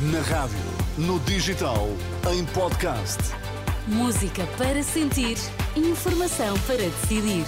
Na 0.00 0.20
rádio, 0.20 0.56
no 0.96 1.18
digital, 1.18 1.88
em 2.32 2.44
podcast. 2.44 3.18
Música 3.88 4.46
para 4.56 4.80
sentir, 4.80 5.36
informação 5.74 6.56
para 6.60 6.76
decidir. 6.76 7.44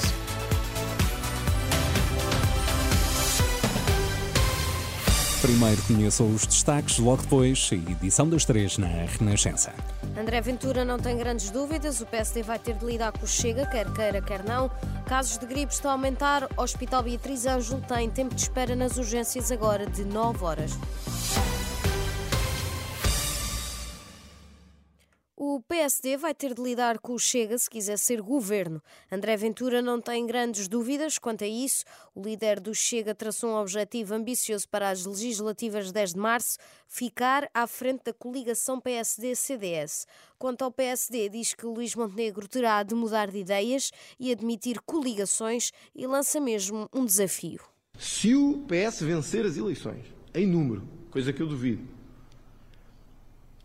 Primeiro 5.40 5.80
conheça 5.82 6.24
os 6.24 6.44
destaques, 6.44 6.98
logo 6.98 7.22
depois, 7.22 7.70
a 7.70 7.76
edição 7.76 8.28
das 8.28 8.44
três 8.44 8.78
na 8.78 8.88
Renascença. 8.88 9.72
André 10.18 10.40
Ventura 10.40 10.84
não 10.84 10.98
tem 10.98 11.16
grandes 11.16 11.50
dúvidas, 11.50 12.00
o 12.00 12.06
PSD 12.06 12.42
vai 12.42 12.58
ter 12.58 12.74
de 12.74 12.84
lidar 12.84 13.12
com 13.12 13.24
o 13.24 13.28
Chega, 13.28 13.64
quer 13.64 13.88
queira, 13.92 14.20
quer 14.20 14.42
não. 14.42 14.68
Casos 15.06 15.38
de 15.38 15.46
gripe 15.46 15.72
estão 15.72 15.92
a 15.92 15.94
aumentar, 15.94 16.48
o 16.56 16.62
Hospital 16.62 17.04
Beatriz 17.04 17.46
Ângelo 17.46 17.80
tem 17.82 18.10
tempo 18.10 18.34
de 18.34 18.40
espera 18.42 18.74
nas 18.74 18.96
urgências 18.96 19.52
agora 19.52 19.86
de 19.86 20.04
9 20.04 20.44
horas. 20.44 20.72
PSD 25.80 26.18
vai 26.18 26.34
ter 26.34 26.52
de 26.52 26.60
lidar 26.60 26.98
com 26.98 27.14
o 27.14 27.18
Chega 27.18 27.56
se 27.56 27.70
quiser 27.70 27.96
ser 27.96 28.20
governo. 28.20 28.82
André 29.10 29.34
Ventura 29.34 29.80
não 29.80 29.98
tem 29.98 30.26
grandes 30.26 30.68
dúvidas 30.68 31.18
quanto 31.18 31.42
a 31.42 31.46
isso. 31.46 31.86
O 32.14 32.20
líder 32.20 32.60
do 32.60 32.74
Chega 32.74 33.14
traçou 33.14 33.48
um 33.48 33.56
objetivo 33.56 34.12
ambicioso 34.12 34.68
para 34.68 34.90
as 34.90 35.06
legislativas 35.06 35.86
de 35.86 35.94
10 35.94 36.12
de 36.12 36.18
março, 36.18 36.58
ficar 36.86 37.48
à 37.54 37.66
frente 37.66 38.02
da 38.04 38.12
coligação 38.12 38.78
PSD-CDS. 38.78 40.06
Quanto 40.38 40.64
ao 40.64 40.70
PSD, 40.70 41.30
diz 41.30 41.54
que 41.54 41.64
Luís 41.64 41.94
Montenegro 41.94 42.46
terá 42.46 42.82
de 42.82 42.94
mudar 42.94 43.30
de 43.30 43.38
ideias 43.38 43.90
e 44.18 44.30
admitir 44.30 44.82
coligações 44.82 45.72
e 45.94 46.06
lança 46.06 46.38
mesmo 46.38 46.90
um 46.92 47.06
desafio. 47.06 47.62
Se 47.98 48.34
o 48.34 48.66
PS 48.68 49.00
vencer 49.00 49.46
as 49.46 49.56
eleições, 49.56 50.04
em 50.34 50.46
número, 50.46 50.86
coisa 51.10 51.32
que 51.32 51.40
eu 51.40 51.46
duvido, 51.46 51.88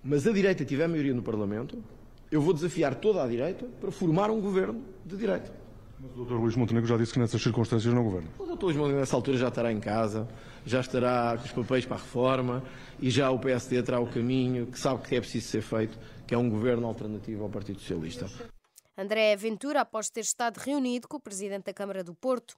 mas 0.01 0.25
a 0.25 0.31
direita 0.31 0.63
tiver 0.63 0.87
maioria 0.87 1.13
no 1.13 1.21
Parlamento, 1.21 1.83
eu 2.31 2.41
vou 2.41 2.53
desafiar 2.53 2.95
toda 2.95 3.23
a 3.23 3.27
direita 3.27 3.65
para 3.79 3.91
formar 3.91 4.29
um 4.29 4.41
governo 4.41 4.83
de 5.05 5.15
direita. 5.15 5.51
Mas 5.99 6.11
o 6.17 6.25
Dr. 6.25 6.33
Luís 6.33 6.55
Montenegro 6.55 6.87
já 6.87 6.97
disse 6.97 7.13
que 7.13 7.19
nessas 7.19 7.41
circunstâncias 7.41 7.93
não 7.93 8.03
governa. 8.03 8.29
O 8.37 8.45
Dr. 8.45 8.63
Luís 8.63 8.75
Montenegro 8.75 8.99
nessa 8.99 9.15
altura 9.15 9.37
já 9.37 9.47
estará 9.47 9.71
em 9.71 9.79
casa, 9.79 10.27
já 10.65 10.79
estará 10.79 11.37
com 11.37 11.45
os 11.45 11.51
papéis 11.51 11.85
para 11.85 11.97
a 11.97 11.99
reforma 11.99 12.63
e 12.99 13.09
já 13.09 13.31
o 13.31 13.39
PSD 13.39 13.81
terá 13.83 13.99
o 13.99 14.07
caminho 14.07 14.67
que 14.67 14.79
sabe 14.79 15.01
que 15.07 15.15
é 15.15 15.21
preciso 15.21 15.47
ser 15.47 15.61
feito, 15.61 15.97
que 16.27 16.33
é 16.33 16.37
um 16.37 16.49
governo 16.49 16.87
alternativo 16.87 17.43
ao 17.43 17.49
Partido 17.49 17.79
Socialista. 17.79 18.29
André 18.97 19.35
Ventura, 19.35 19.81
após 19.81 20.09
ter 20.09 20.21
estado 20.21 20.57
reunido 20.57 21.07
com 21.07 21.17
o 21.17 21.19
Presidente 21.19 21.65
da 21.65 21.73
Câmara 21.73 22.03
do 22.03 22.15
Porto, 22.15 22.55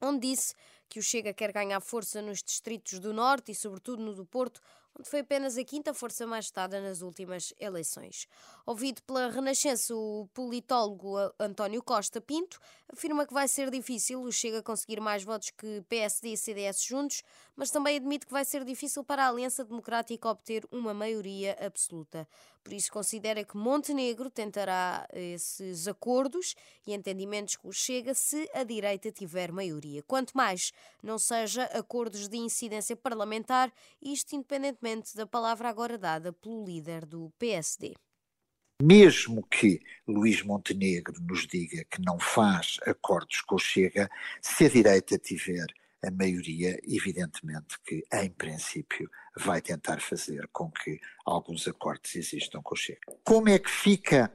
onde 0.00 0.28
disse 0.28 0.54
que 0.88 0.98
o 0.98 1.02
Chega 1.02 1.32
quer 1.32 1.52
ganhar 1.52 1.80
força 1.80 2.22
nos 2.22 2.42
distritos 2.42 2.98
do 2.98 3.12
Norte 3.12 3.52
e, 3.52 3.54
sobretudo, 3.54 4.02
no 4.02 4.14
do 4.14 4.24
Porto, 4.24 4.60
foi 5.02 5.20
apenas 5.20 5.56
a 5.56 5.64
quinta 5.64 5.94
força 5.94 6.26
mais 6.26 6.46
estada 6.46 6.80
nas 6.80 7.02
últimas 7.02 7.52
eleições. 7.58 8.26
Ouvido 8.66 9.02
pela 9.02 9.30
Renascença, 9.30 9.94
o 9.94 10.28
politólogo 10.34 11.16
António 11.38 11.82
Costa 11.82 12.20
Pinto 12.20 12.58
afirma 12.92 13.26
que 13.26 13.32
vai 13.32 13.46
ser 13.46 13.70
difícil 13.70 14.22
o 14.22 14.32
Chega 14.32 14.62
conseguir 14.62 15.00
mais 15.00 15.22
votos 15.22 15.50
que 15.50 15.82
PSD 15.88 16.32
e 16.32 16.36
CDS 16.36 16.84
juntos, 16.84 17.22
mas 17.54 17.70
também 17.70 17.96
admite 17.96 18.26
que 18.26 18.32
vai 18.32 18.44
ser 18.44 18.64
difícil 18.64 19.04
para 19.04 19.24
a 19.24 19.28
Aliança 19.28 19.64
Democrática 19.64 20.28
obter 20.28 20.66
uma 20.70 20.94
maioria 20.94 21.56
absoluta. 21.60 22.26
Por 22.62 22.72
isso, 22.74 22.92
considera 22.92 23.44
que 23.44 23.56
Montenegro 23.56 24.28
tentará 24.28 25.08
esses 25.12 25.88
acordos 25.88 26.54
e 26.86 26.92
entendimentos 26.92 27.56
com 27.56 27.68
o 27.68 27.72
Chega 27.72 28.12
se 28.12 28.48
a 28.52 28.62
direita 28.62 29.10
tiver 29.10 29.50
maioria. 29.50 30.02
Quanto 30.02 30.36
mais 30.36 30.72
não 31.02 31.18
seja 31.18 31.64
acordos 31.64 32.28
de 32.28 32.36
incidência 32.36 32.94
parlamentar, 32.94 33.72
isto 34.02 34.34
independentemente 34.34 34.87
da 35.14 35.26
palavra 35.26 35.68
agora 35.68 35.98
dada 35.98 36.32
pelo 36.32 36.64
líder 36.64 37.04
do 37.04 37.30
PSD. 37.38 37.94
Mesmo 38.80 39.44
que 39.46 39.80
Luís 40.06 40.42
Montenegro 40.42 41.20
nos 41.20 41.46
diga 41.46 41.84
que 41.90 42.00
não 42.00 42.18
faz 42.18 42.76
acordos 42.86 43.40
com 43.42 43.56
o 43.56 43.58
Chega, 43.58 44.08
se 44.40 44.66
a 44.66 44.68
direita 44.68 45.18
tiver 45.18 45.66
a 46.04 46.10
maioria, 46.10 46.78
evidentemente 46.84 47.76
que, 47.84 48.04
em 48.12 48.30
princípio, 48.30 49.10
vai 49.36 49.60
tentar 49.60 50.00
fazer 50.00 50.48
com 50.52 50.70
que 50.70 51.00
alguns 51.26 51.66
acordos 51.66 52.14
existam 52.14 52.62
com 52.62 52.74
o 52.74 52.78
Chega. 52.78 53.00
Como 53.24 53.48
é 53.48 53.58
que 53.58 53.70
fica 53.70 54.32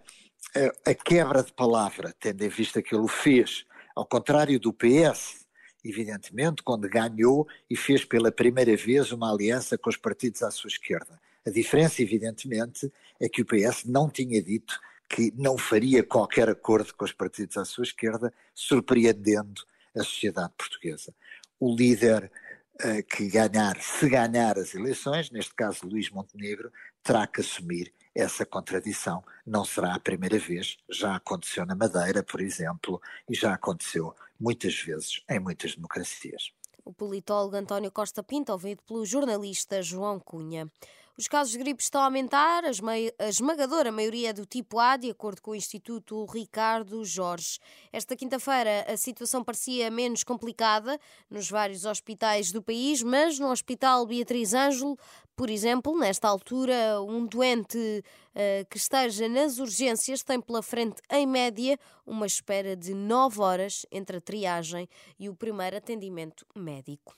a, 0.54 0.60
eh, 0.60 0.72
a 0.88 0.94
quebra 0.94 1.42
de 1.42 1.54
palavra, 1.54 2.14
tendo 2.20 2.44
em 2.44 2.50
vista 2.50 2.82
que 2.82 2.94
ele 2.94 3.04
o 3.04 3.08
fez, 3.08 3.66
ao 3.96 4.06
contrário 4.06 4.60
do 4.60 4.74
PS, 4.74 5.43
evidentemente, 5.84 6.64
quando 6.64 6.90
ganhou 6.90 7.48
e 7.70 7.76
fez 7.76 8.06
pela 8.06 8.32
primeira 8.32 8.76
vez 8.76 9.12
uma 9.12 9.32
aliança 9.32 9.78
com 9.78 9.90
os 9.90 9.98
partidos 9.98 10.42
à 10.44 10.52
sua 10.52 10.70
esquerda. 10.70 11.20
A 11.46 11.50
diferença, 11.50 12.02
evidentemente, 12.02 12.92
é 13.20 13.28
que 13.28 13.42
o 13.42 13.46
PS 13.46 13.86
não 13.86 14.10
tinha 14.10 14.42
dito 14.42 14.80
que 15.10 15.34
não 15.36 15.58
faria 15.58 16.04
qualquer 16.04 16.50
acordo 16.50 16.94
com 16.96 17.06
os 17.06 17.12
partidos 17.12 17.58
à 17.58 17.66
sua 17.66 17.84
esquerda, 17.84 18.34
surpreendendo 18.56 19.62
a 19.96 20.04
sociedade 20.04 20.54
portuguesa. 20.58 21.14
O 21.60 21.76
líder 21.76 22.32
uh, 22.76 23.04
que 23.16 23.28
ganhar, 23.30 23.80
se 23.80 24.10
ganhar 24.10 24.58
as 24.58 24.74
eleições, 24.74 25.30
neste 25.30 25.54
caso 25.54 25.86
Luís 25.86 26.10
Montenegro, 26.10 26.72
terá 27.04 27.28
que 27.28 27.42
assumir 27.42 27.94
essa 28.16 28.46
contradição. 28.46 29.24
Não 29.46 29.66
será 29.66 29.96
a 29.96 30.00
primeira 30.00 30.38
vez, 30.38 30.78
já 30.90 31.16
aconteceu 31.16 31.66
na 31.66 31.76
Madeira, 31.76 32.24
por 32.24 32.42
exemplo, 32.42 33.02
e 33.30 33.36
já 33.36 33.54
aconteceu 33.54 34.16
muitas 34.40 34.76
vezes 34.80 35.24
em 35.30 35.40
muitas 35.40 35.76
democracias. 35.76 36.52
O 36.86 36.94
politólogo 36.94 37.56
António 37.56 37.92
Costa 37.92 38.22
Pinto, 38.22 38.52
ouvido 38.52 38.84
pelo 38.84 39.06
jornalista 39.06 39.82
João 39.82 40.20
Cunha. 40.20 40.70
Os 41.16 41.28
casos 41.28 41.52
de 41.52 41.60
gripe 41.60 41.84
estão 41.84 42.02
a 42.02 42.06
aumentar, 42.06 42.64
a 42.66 43.30
esmagadora 43.30 43.92
maioria 43.92 44.32
é 44.32 44.34
do 44.34 44.48
tipo 44.48 44.80
A, 44.80 44.98
de 44.98 45.12
acordo 45.12 45.44
com 45.44 45.52
o 45.52 45.56
Instituto 45.56 46.26
Ricardo 46.26 47.06
Jorge. 47.06 47.60
Esta 47.92 48.16
quinta-feira 48.16 48.84
a 48.92 48.98
situação 48.98 49.44
parecia 49.44 49.92
menos 49.92 50.24
complicada 50.24 51.00
nos 51.30 51.48
vários 51.48 51.86
hospitais 51.86 52.52
do 52.52 52.64
país, 52.64 53.04
mas 53.04 53.38
no 53.38 53.52
Hospital 53.52 54.08
Beatriz 54.08 54.56
Ângelo, 54.56 54.98
por 55.36 55.52
exemplo, 55.52 55.96
nesta 56.00 56.28
altura, 56.28 57.00
um 57.04 57.28
doente 57.28 57.78
uh, 57.78 58.66
que 58.68 58.78
esteja 58.78 59.30
nas 59.30 59.60
urgências 59.60 60.24
tem 60.24 60.42
pela 60.42 60.64
frente, 60.64 61.00
em 61.12 61.28
média, 61.28 61.78
uma 62.08 62.26
espera 62.26 62.76
de 62.76 62.96
9 62.96 63.40
horas 63.40 63.86
entre 63.92 64.18
a 64.18 64.22
triagem 64.22 64.90
e 65.20 65.30
o 65.30 65.36
primeiro 65.36 65.78
atendimento 65.78 66.44
médico. 66.56 67.16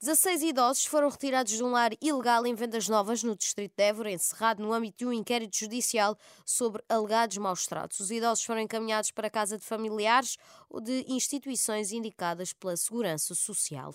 16 0.00 0.44
idosos 0.44 0.84
foram 0.84 1.08
retirados 1.08 1.54
de 1.54 1.64
um 1.64 1.72
lar 1.72 1.90
ilegal 2.00 2.46
em 2.46 2.54
Vendas 2.54 2.88
Novas, 2.88 3.24
no 3.24 3.34
distrito 3.34 3.74
de 3.76 3.82
Évora, 3.82 4.12
encerrado 4.12 4.62
no 4.62 4.72
âmbito 4.72 4.98
de 4.98 5.06
um 5.06 5.12
inquérito 5.12 5.56
judicial 5.56 6.16
sobre 6.46 6.84
alegados 6.88 7.36
maus 7.38 7.66
tratos. 7.66 7.98
Os 7.98 8.08
idosos 8.12 8.44
foram 8.44 8.60
encaminhados 8.60 9.10
para 9.10 9.26
a 9.26 9.30
casa 9.30 9.58
de 9.58 9.64
familiares 9.64 10.36
ou 10.70 10.80
de 10.80 11.04
instituições 11.08 11.90
indicadas 11.90 12.52
pela 12.52 12.76
Segurança 12.76 13.34
Social. 13.34 13.92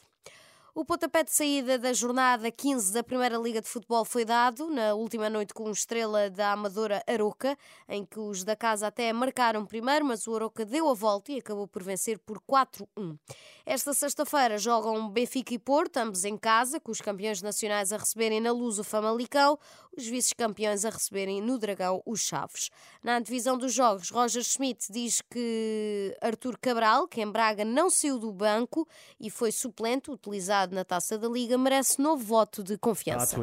O 0.75 0.83
pontapé 0.83 1.23
de 1.23 1.31
saída 1.31 1.77
da 1.77 1.93
jornada 1.93 2.49
15 2.49 2.91
da 2.91 3.03
Primeira 3.03 3.37
Liga 3.37 3.61
de 3.61 3.67
Futebol 3.67 4.03
foi 4.03 4.25
dado 4.25 4.71
na 4.71 4.95
última 4.95 5.29
noite 5.29 5.53
com 5.53 5.69
estrela 5.69 6.31
da 6.31 6.51
amadora 6.51 7.03
Aroca, 7.05 7.55
em 7.87 8.03
que 8.03 8.19
os 8.19 8.43
da 8.43 8.55
casa 8.55 8.87
até 8.87 9.13
marcaram 9.13 9.67
primeiro, 9.67 10.03
mas 10.03 10.25
o 10.25 10.35
Aroca 10.35 10.65
deu 10.65 10.89
a 10.89 10.95
volta 10.95 11.31
e 11.31 11.37
acabou 11.37 11.67
por 11.67 11.83
vencer 11.83 12.17
por 12.17 12.41
4-1. 12.41 13.15
Esta 13.63 13.93
sexta-feira 13.93 14.57
jogam 14.57 15.07
Benfica 15.07 15.53
e 15.53 15.59
Porto, 15.59 15.97
ambos 15.97 16.25
em 16.25 16.35
casa, 16.35 16.79
com 16.79 16.91
os 16.91 16.99
campeões 16.99 17.39
nacionais 17.43 17.93
a 17.93 17.97
receberem 17.97 18.41
na 18.41 18.51
Luz 18.51 18.79
o 18.79 18.83
Famalicão, 18.83 19.59
os 19.95 20.07
vice-campeões 20.07 20.85
a 20.85 20.89
receberem 20.89 21.39
no 21.39 21.59
Dragão 21.59 22.01
os 22.03 22.21
Chaves. 22.21 22.71
Na 23.03 23.19
divisão 23.19 23.59
dos 23.59 23.71
jogos, 23.71 24.09
Roger 24.09 24.43
Schmidt 24.43 24.91
diz 24.91 25.21
que 25.21 26.17
Artur 26.19 26.57
Cabral, 26.59 27.07
que 27.07 27.21
em 27.21 27.31
Braga 27.31 27.63
não 27.63 27.91
saiu 27.91 28.17
do 28.17 28.33
banco 28.33 28.87
e 29.19 29.29
foi 29.29 29.51
suplente, 29.51 30.09
utilizado 30.09 30.62
na 30.71 30.85
Taça 30.85 31.17
da 31.17 31.27
Liga, 31.27 31.57
merece 31.57 32.01
novo 32.01 32.23
voto 32.23 32.63
de 32.63 32.77
confiança. 32.77 33.37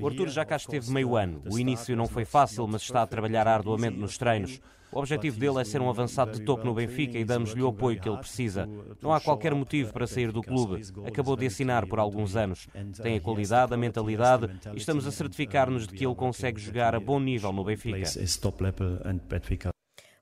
O 0.00 0.06
Arthur 0.06 0.28
já 0.28 0.44
cá 0.44 0.56
esteve 0.56 0.90
meio 0.90 1.16
ano. 1.16 1.42
O 1.50 1.58
início 1.58 1.96
não 1.96 2.06
foi 2.06 2.24
fácil, 2.24 2.66
mas 2.66 2.82
está 2.82 3.02
a 3.02 3.06
trabalhar 3.06 3.46
arduamente 3.46 3.98
nos 3.98 4.16
treinos. 4.16 4.60
O 4.90 4.98
objetivo 5.00 5.38
dele 5.38 5.60
é 5.60 5.64
ser 5.64 5.82
um 5.82 5.90
avançado 5.90 6.32
de 6.32 6.44
topo 6.44 6.64
no 6.64 6.72
Benfica 6.72 7.18
e 7.18 7.24
damos-lhe 7.24 7.62
o 7.62 7.68
apoio 7.68 8.00
que 8.00 8.08
ele 8.08 8.18
precisa. 8.18 8.66
Não 9.02 9.12
há 9.12 9.20
qualquer 9.20 9.54
motivo 9.54 9.92
para 9.92 10.06
sair 10.06 10.32
do 10.32 10.42
clube. 10.42 10.82
Acabou 11.06 11.36
de 11.36 11.46
assinar 11.46 11.86
por 11.86 11.98
alguns 11.98 12.36
anos. 12.36 12.66
Tem 13.02 13.16
a 13.16 13.20
qualidade, 13.20 13.74
a 13.74 13.76
mentalidade 13.76 14.48
e 14.74 14.78
estamos 14.78 15.06
a 15.06 15.12
certificar-nos 15.12 15.86
de 15.86 15.94
que 15.94 16.06
ele 16.06 16.14
consegue 16.14 16.60
jogar 16.60 16.94
a 16.94 17.00
bom 17.00 17.20
nível 17.20 17.52
no 17.52 17.64
Benfica. 17.64 18.08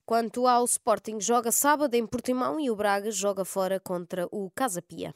Quanto 0.05 0.47
ao 0.47 0.65
Sporting, 0.65 1.21
joga 1.21 1.51
sábado 1.51 1.95
em 1.95 2.07
Portimão 2.07 2.61
e 2.61 2.71
o 2.71 2.77
Braga 2.77 3.11
joga 3.11 3.45
fora 3.45 3.81
contra 3.81 4.29
o 4.31 4.51
Casa 4.55 4.81
Pia. 4.81 5.13